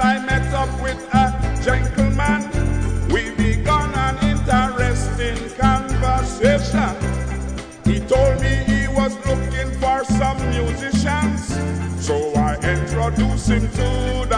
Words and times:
I 0.00 0.24
met 0.24 0.52
up 0.54 0.70
with 0.80 0.98
a 1.12 1.26
gentleman. 1.64 2.40
We 3.08 3.30
began 3.34 3.92
an 3.94 4.16
interesting 4.30 5.50
conversation. 5.58 6.94
He 7.84 7.98
told 8.00 8.40
me 8.40 8.52
he 8.66 8.86
was 8.88 9.16
looking 9.26 9.70
for 9.80 10.04
some 10.04 10.38
musicians. 10.50 11.48
So 12.04 12.32
I 12.34 12.54
introduced 12.62 13.48
him 13.48 13.62
to 13.62 14.26
the 14.28 14.37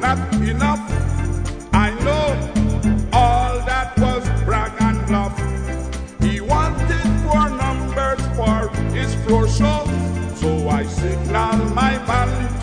not 0.00 0.18
enough. 0.42 0.80
I 1.72 1.90
know 2.04 2.26
all 3.12 3.58
that 3.66 3.98
was 3.98 4.24
brag 4.44 4.72
and 4.80 5.06
bluff. 5.06 5.34
He 6.20 6.40
wanted 6.40 7.04
four 7.24 7.50
numbers 7.50 8.20
for 8.36 8.68
his 8.92 9.14
floor 9.24 9.48
show, 9.48 9.84
so 10.34 10.68
I 10.68 10.84
signaled 10.84 11.74
my 11.74 11.98
band 12.06 12.60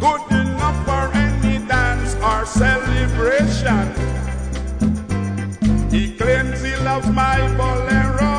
good 0.00 0.22
enough 0.32 0.78
for 0.84 1.04
any 1.16 1.58
dance 1.66 2.14
or 2.16 2.46
celebration. 2.46 3.86
He 5.90 6.16
claims 6.16 6.62
he 6.62 6.74
loves 6.84 7.08
my 7.08 7.38
bolero, 7.56 8.34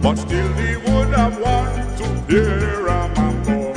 but 0.00 0.16
still 0.16 0.52
he 0.54 0.76
would 0.76 1.10
have 1.14 1.38
wanted 1.40 1.96
to 1.98 2.08
hear 2.30 2.86
a 2.86 3.08
mambo. 3.16 3.72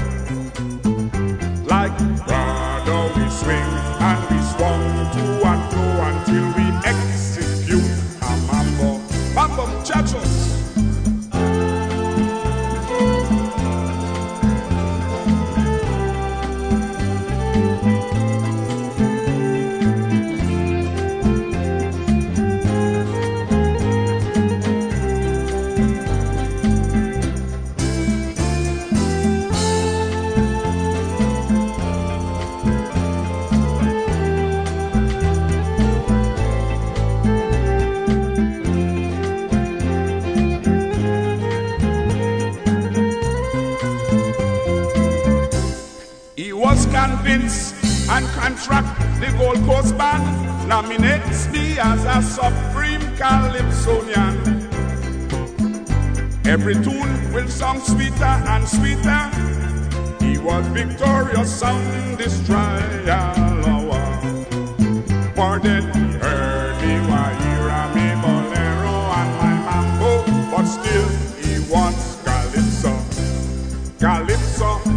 Like 1.66 1.98
brother, 2.26 3.02
we 3.16 3.30
swing 3.30 3.72
and 4.10 4.22
we 4.30 4.40
swung 4.54 4.86
to 5.16 5.24
and 5.52 5.64
fro 5.72 5.88
until 6.10 6.46
we 6.58 6.66
execute 6.86 7.15
was 46.66 46.88
convinced 46.88 47.76
and 48.10 48.26
contract 48.30 49.00
the 49.20 49.32
Gold 49.38 49.64
Coast 49.68 49.96
Band 50.00 50.68
nominates 50.68 51.48
me 51.50 51.78
as 51.78 52.04
a 52.06 52.20
supreme 52.24 53.06
calypsonian. 53.18 54.36
Every 56.44 56.74
tune 56.74 57.34
will 57.34 57.48
sound 57.50 57.84
sweeter 57.84 58.34
and 58.54 58.68
sweeter. 58.68 59.24
He 60.26 60.40
was 60.40 60.66
victorious 60.70 61.60
sound 61.60 62.18
destroyer. 62.18 62.82
For 65.36 65.60
then 65.60 65.84
he 65.94 66.18
heard 66.18 66.82
me 66.82 66.94
Wahira, 67.10 67.82
me 67.94 68.08
bolero 68.24 68.98
and 69.20 69.32
my 69.40 69.56
mambo, 69.68 70.12
but 70.50 70.66
still 70.66 71.10
he 71.44 71.72
wants 71.72 72.18
calypso. 72.24 72.94
Calypso 74.00 74.95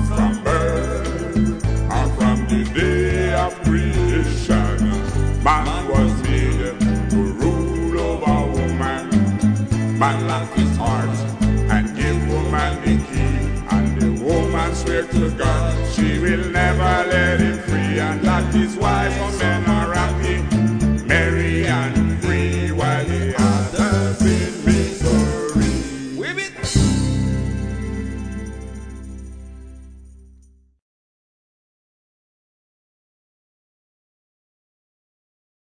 swear 14.88 15.02
to 15.02 15.30
God, 15.36 15.92
she 15.92 16.18
will 16.18 16.50
never 16.50 17.08
let 17.10 17.40
him 17.40 17.58
free, 17.58 18.00
and 18.00 18.22
that 18.22 18.54
is 18.54 18.74
why 18.76 19.10
for 19.10 19.36
men. 19.38 19.57